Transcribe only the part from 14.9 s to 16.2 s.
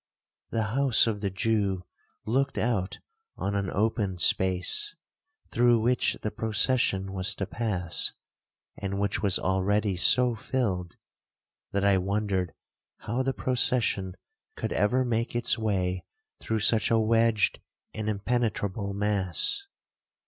make its way